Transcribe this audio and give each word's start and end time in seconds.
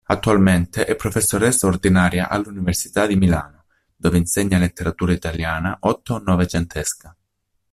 Attualmente 0.03 0.85
è 0.87 0.95
professoressa 0.95 1.67
ordinaria 1.67 2.27
all'Università 2.27 3.05
di 3.05 3.15
Milano, 3.15 3.65
dove 3.95 4.17
insegna 4.17 4.57
letteratura 4.57 5.13
italiana 5.13 5.77
otto-novecentesca. 5.79 7.15